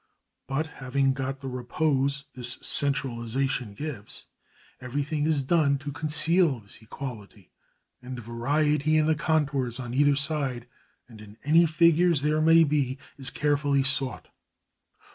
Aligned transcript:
But 0.47 0.65
having 0.81 1.13
got 1.13 1.41
the 1.41 1.47
repose 1.47 2.23
this 2.33 2.57
centralisation 2.63 3.75
gives, 3.75 4.25
everything 4.79 5.27
is 5.27 5.43
done 5.43 5.77
to 5.77 5.91
conceal 5.91 6.57
this 6.59 6.81
equality, 6.81 7.51
and 8.01 8.19
variety 8.19 8.97
in 8.97 9.05
the 9.05 9.13
contours 9.13 9.79
on 9.79 9.93
either 9.93 10.15
side, 10.15 10.67
and 11.07 11.21
in 11.21 11.37
any 11.43 11.67
figures 11.67 12.23
there 12.23 12.41
may 12.41 12.63
be, 12.63 12.97
is 13.19 13.29
carefully 13.29 13.83
sought. 13.83 14.29